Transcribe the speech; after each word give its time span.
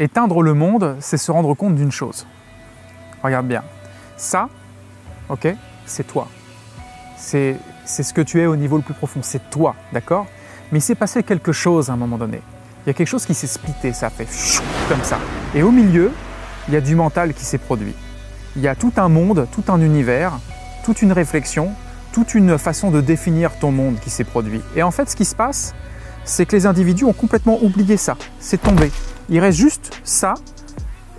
Éteindre 0.00 0.42
le 0.42 0.54
monde, 0.54 0.96
c'est 1.00 1.16
se 1.16 1.32
rendre 1.32 1.54
compte 1.54 1.74
d'une 1.74 1.90
chose. 1.90 2.24
Regarde 3.20 3.48
bien. 3.48 3.64
Ça, 4.16 4.48
ok, 5.28 5.48
c'est 5.86 6.06
toi. 6.06 6.28
C'est 7.16 7.58
ce 7.88 8.14
que 8.14 8.20
tu 8.20 8.40
es 8.40 8.46
au 8.46 8.54
niveau 8.54 8.76
le 8.76 8.82
plus 8.84 8.94
profond. 8.94 9.20
C'est 9.22 9.50
toi, 9.50 9.74
d'accord? 9.92 10.26
Mais 10.70 10.78
il 10.78 10.82
s'est 10.82 10.94
passé 10.94 11.24
quelque 11.24 11.50
chose 11.50 11.90
à 11.90 11.94
un 11.94 11.96
moment 11.96 12.16
donné. 12.16 12.40
Il 12.86 12.88
y 12.88 12.90
a 12.90 12.94
quelque 12.94 13.08
chose 13.08 13.26
qui 13.26 13.34
s'est 13.34 13.48
splitté, 13.48 13.92
ça 13.92 14.08
fait 14.08 14.28
comme 14.88 15.02
ça. 15.02 15.18
Et 15.52 15.64
au 15.64 15.72
milieu, 15.72 16.12
il 16.68 16.74
y 16.74 16.76
a 16.76 16.80
du 16.80 16.94
mental 16.94 17.34
qui 17.34 17.44
s'est 17.44 17.58
produit. 17.58 17.94
Il 18.54 18.62
y 18.62 18.68
a 18.68 18.76
tout 18.76 18.92
un 18.98 19.08
monde, 19.08 19.48
tout 19.50 19.64
un 19.66 19.80
univers, 19.80 20.38
toute 20.84 21.02
une 21.02 21.12
réflexion, 21.12 21.72
toute 22.12 22.34
une 22.34 22.56
façon 22.56 22.92
de 22.92 23.00
définir 23.00 23.58
ton 23.58 23.72
monde 23.72 23.98
qui 23.98 24.10
s'est 24.10 24.24
produit. 24.24 24.60
Et 24.76 24.84
en 24.84 24.92
fait, 24.92 25.10
ce 25.10 25.16
qui 25.16 25.24
se 25.24 25.34
passe, 25.34 25.74
c'est 26.24 26.46
que 26.46 26.54
les 26.54 26.66
individus 26.66 27.04
ont 27.04 27.12
complètement 27.12 27.58
oublié 27.62 27.96
ça. 27.96 28.16
C'est 28.38 28.62
tombé. 28.62 28.92
Il 29.28 29.40
reste 29.40 29.58
juste 29.58 30.00
ça, 30.04 30.34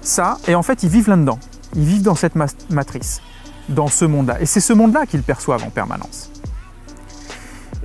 ça, 0.02 0.38
et 0.48 0.55
en 0.55 0.63
fait, 0.63 0.84
ils 0.84 0.90
vivent 0.90 1.09
là-dedans. 1.09 1.40
Ils 1.76 1.86
vivent 1.86 2.02
dans 2.02 2.16
cette 2.16 2.36
matrice, 2.70 3.22
dans 3.70 3.88
ce 3.88 4.05
monde-là. 4.05 4.41
Et 4.41 4.45
c'est 4.45 4.59
ce 4.59 4.73
monde-là 4.73 5.05
qu'ils 5.05 5.23
perçoivent 5.23 5.63
en 5.63 5.70
permanence. 5.70 6.31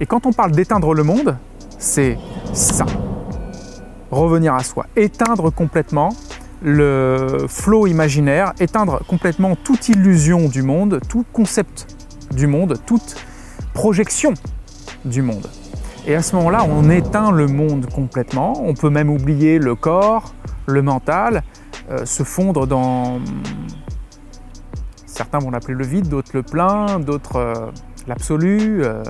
Et 0.01 0.07
quand 0.07 0.27
on 0.27 0.33
parle 0.33 0.53
d'éteindre 0.53 0.95
le 0.95 1.03
monde, 1.03 1.37
c'est 1.79 2.19
ça. 2.53 2.87
Revenir 4.11 4.55
à 4.55 4.63
soi. 4.63 4.87
Éteindre 4.97 5.53
complètement 5.53 6.11
le 6.63 7.45
flot 7.47 7.87
imaginaire, 7.87 8.55
éteindre 8.59 9.05
complètement 9.07 9.55
toute 9.55 9.89
illusion 9.89 10.49
du 10.49 10.63
monde, 10.63 11.01
tout 11.09 11.25
concept 11.33 11.87
du 12.33 12.47
monde, 12.47 12.79
toute 12.87 13.17
projection 13.75 14.33
du 15.05 15.21
monde. 15.21 15.47
Et 16.07 16.15
à 16.15 16.23
ce 16.23 16.37
moment-là, 16.37 16.67
on 16.69 16.91
éteint 16.91 17.31
le 17.31 17.47
monde 17.47 17.87
complètement. 17.87 18.53
On 18.63 18.75
peut 18.75 18.91
même 18.91 19.09
oublier 19.09 19.59
le 19.59 19.75
corps, 19.75 20.35
le 20.67 20.83
mental, 20.83 21.43
euh, 21.91 22.05
se 22.05 22.23
fondre 22.23 22.67
dans... 22.67 23.21
Certains 25.07 25.39
vont 25.39 25.51
l'appeler 25.51 25.75
le 25.75 25.87
vide, 25.87 26.09
d'autres 26.09 26.33
le 26.35 26.43
plein, 26.43 26.99
d'autres 26.99 27.37
euh, 27.37 27.55
l'absolu, 28.07 28.85
euh, 28.85 29.03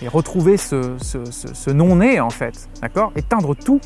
et 0.00 0.08
retrouver 0.08 0.56
ce, 0.56 0.96
ce 0.98 1.70
non-né 1.70 2.18
en 2.20 2.30
fait, 2.30 2.68
d'accord? 2.80 3.12
Éteindre 3.14 3.54
tout. 3.54 3.80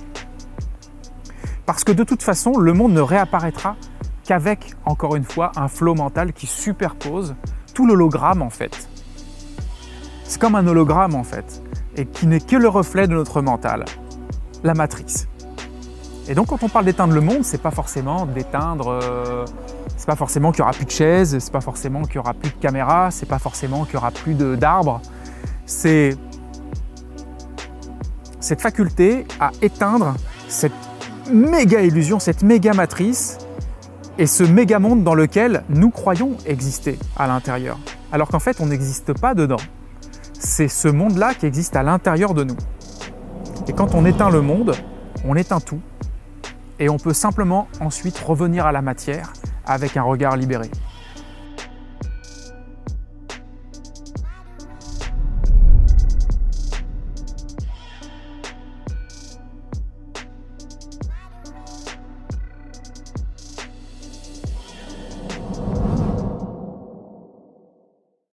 Parce 1.64 1.82
que 1.82 1.92
de 1.92 2.04
toute 2.04 2.22
façon, 2.22 2.56
le 2.58 2.72
monde 2.72 2.92
ne 2.92 3.00
réapparaîtra 3.00 3.76
qu'avec, 4.24 4.74
encore 4.84 5.16
une 5.16 5.24
fois, 5.24 5.50
un 5.56 5.68
flot 5.68 5.94
mental 5.94 6.32
qui 6.32 6.46
superpose 6.46 7.34
tout 7.74 7.86
l'hologramme 7.86 8.42
en 8.42 8.50
fait. 8.50 8.88
C'est 10.24 10.40
comme 10.40 10.54
un 10.54 10.66
hologramme 10.66 11.14
en 11.14 11.24
fait, 11.24 11.62
et 11.96 12.06
qui 12.06 12.26
n'est 12.26 12.40
que 12.40 12.56
le 12.56 12.68
reflet 12.68 13.06
de 13.08 13.14
notre 13.14 13.42
mental, 13.42 13.84
la 14.62 14.74
matrice. 14.74 15.28
Et 16.28 16.34
donc 16.34 16.48
quand 16.48 16.62
on 16.62 16.68
parle 16.68 16.84
d'éteindre 16.84 17.14
le 17.14 17.20
monde, 17.20 17.44
c'est 17.44 17.60
pas 17.60 17.70
forcément 17.70 18.26
d'éteindre, 18.26 18.88
euh, 18.88 19.44
c'est 19.96 20.06
pas 20.06 20.16
forcément 20.16 20.50
qu'il 20.50 20.60
y 20.60 20.62
aura 20.62 20.72
plus 20.72 20.84
de 20.84 20.90
chaises, 20.90 21.38
c'est 21.38 21.52
pas 21.52 21.60
forcément 21.60 22.02
qu'il 22.02 22.16
y 22.16 22.18
aura 22.18 22.34
plus 22.34 22.50
de 22.50 22.56
caméras, 22.56 23.10
c'est 23.10 23.26
pas 23.26 23.38
forcément 23.38 23.84
qu'il 23.84 23.94
y 23.94 23.96
aura 23.96 24.10
plus 24.10 24.34
d'arbres. 24.34 25.00
C'est 25.66 26.16
cette 28.40 28.60
faculté 28.60 29.26
à 29.40 29.50
éteindre 29.62 30.14
cette 30.48 30.72
méga 31.32 31.80
illusion, 31.82 32.18
cette 32.18 32.42
méga 32.42 32.72
matrice 32.72 33.38
et 34.18 34.26
ce 34.26 34.44
méga 34.44 34.78
monde 34.78 35.04
dans 35.04 35.14
lequel 35.14 35.62
nous 35.68 35.90
croyons 35.90 36.36
exister 36.46 36.98
à 37.16 37.26
l'intérieur. 37.26 37.78
Alors 38.12 38.28
qu'en 38.28 38.38
fait, 38.38 38.60
on 38.60 38.66
n'existe 38.66 39.12
pas 39.12 39.34
dedans. 39.34 39.56
C'est 40.38 40.68
ce 40.68 40.88
monde-là 40.88 41.34
qui 41.34 41.46
existe 41.46 41.76
à 41.76 41.82
l'intérieur 41.82 42.34
de 42.34 42.44
nous. 42.44 42.56
Et 43.68 43.72
quand 43.72 43.94
on 43.94 44.04
éteint 44.04 44.30
le 44.30 44.42
monde, 44.42 44.74
on 45.24 45.34
éteint 45.34 45.60
tout. 45.60 45.80
Et 46.78 46.88
on 46.88 46.98
peut 46.98 47.14
simplement 47.14 47.68
ensuite 47.80 48.18
revenir 48.18 48.66
à 48.66 48.72
la 48.72 48.82
matière 48.82 49.32
avec 49.64 49.96
un 49.96 50.02
regard 50.02 50.36
libéré. 50.36 50.70